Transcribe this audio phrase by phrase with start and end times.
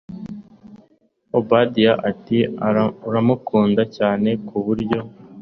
[1.39, 2.37] obedia ati
[3.07, 4.99] uramukunda cyane kuburyo